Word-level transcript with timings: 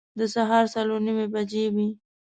د 0.19 0.21
سهار 0.33 0.65
څلور 0.73 0.99
نیمې 1.05 1.25
بجې 1.33 1.65
وې. 1.75 1.87